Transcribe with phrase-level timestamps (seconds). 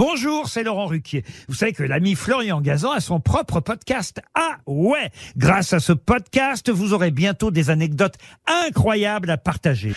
[0.00, 1.24] Bonjour, c'est Laurent Ruquier.
[1.46, 4.22] Vous savez que l'ami Florian Gazan a son propre podcast.
[4.34, 8.14] Ah ouais Grâce à ce podcast, vous aurez bientôt des anecdotes
[8.46, 9.92] incroyables à partager.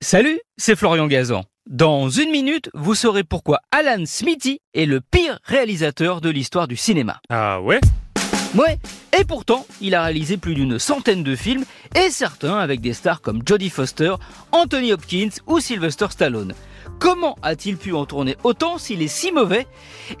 [0.00, 1.44] Salut, c'est Florian Gazan.
[1.68, 6.76] Dans une minute, vous saurez pourquoi Alan Smithy est le pire réalisateur de l'histoire du
[6.76, 7.20] cinéma.
[7.28, 7.80] Ah ouais?
[8.56, 8.78] Ouais,
[9.18, 13.20] et pourtant, il a réalisé plus d'une centaine de films, et certains avec des stars
[13.20, 14.14] comme Jodie Foster,
[14.50, 16.54] Anthony Hopkins ou Sylvester Stallone.
[16.98, 19.66] Comment a-t-il pu en tourner autant s'il est si mauvais?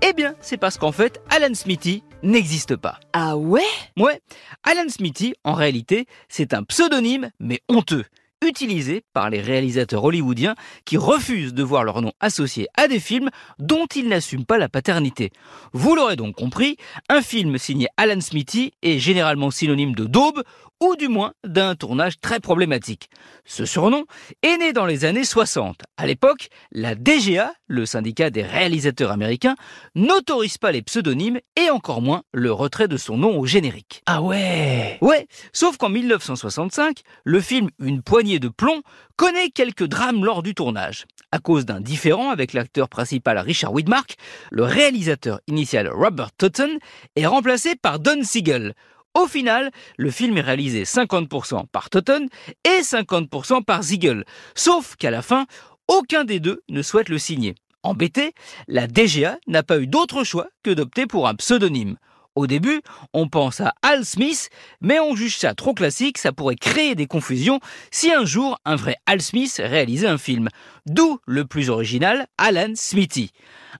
[0.02, 3.00] Eh bien, c'est parce qu'en fait, Alan Smithy n'existe pas.
[3.14, 3.62] Ah ouais?
[3.96, 4.20] Ouais,
[4.64, 8.04] Alan Smithy, en réalité, c'est un pseudonyme, mais honteux
[8.44, 10.54] utilisé par les réalisateurs hollywoodiens
[10.84, 14.68] qui refusent de voir leur nom associé à des films dont ils n'assument pas la
[14.68, 15.30] paternité.
[15.72, 16.76] Vous l'aurez donc compris,
[17.08, 20.42] un film signé Alan Smithy est généralement synonyme de daube
[20.80, 23.08] ou du moins d'un tournage très problématique.
[23.44, 24.04] Ce surnom
[24.42, 25.80] est né dans les années 60.
[25.96, 29.56] À l'époque, la DGA, le syndicat des réalisateurs américains,
[29.94, 34.02] n'autorise pas les pseudonymes et encore moins le retrait de son nom au générique.
[34.06, 38.82] Ah ouais Ouais, sauf qu'en 1965, le film Une poignée de plomb
[39.16, 41.06] connaît quelques drames lors du tournage.
[41.32, 44.16] À cause d'un différend avec l'acteur principal Richard Widmark,
[44.50, 46.78] le réalisateur initial Robert Totten
[47.16, 48.74] est remplacé par Don Siegel.
[49.16, 52.28] Au final, le film est réalisé 50% par Totten
[52.64, 54.26] et 50% par Siegel.
[54.54, 55.46] Sauf qu'à la fin,
[55.88, 57.54] aucun des deux ne souhaite le signer.
[57.82, 58.34] Embêté,
[58.68, 61.96] la DGA n'a pas eu d'autre choix que d'opter pour un pseudonyme.
[62.36, 62.82] Au début,
[63.14, 64.50] on pense à Al Smith,
[64.82, 67.60] mais on juge ça trop classique, ça pourrait créer des confusions
[67.90, 70.50] si un jour un vrai Al Smith réalisait un film.
[70.84, 73.32] D'où le plus original, Alan Smithy.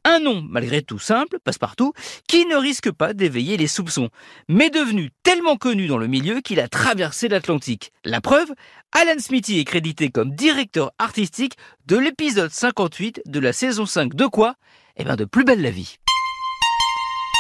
[0.05, 1.93] Un nom malgré tout simple, passe-partout,
[2.29, 4.09] qui ne risque pas d'éveiller les soupçons,
[4.49, 7.93] mais devenu tellement connu dans le milieu qu'il a traversé l'Atlantique.
[8.07, 8.51] La preuve,
[8.93, 14.25] Alan Smithy est crédité comme directeur artistique de l'épisode 58 de la saison 5 de
[14.25, 14.55] quoi?
[14.97, 15.99] Eh bien de Plus belle la vie.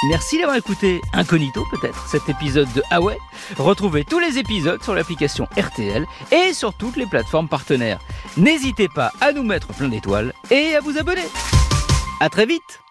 [0.05, 3.01] Merci d'avoir écouté Incognito peut-être cet épisode de Ah
[3.57, 7.99] Retrouvez tous les épisodes sur l'application RTL et sur toutes les plateformes partenaires.
[8.37, 11.27] N'hésitez pas à nous mettre plein d'étoiles et à vous abonner.
[12.21, 12.86] À très vite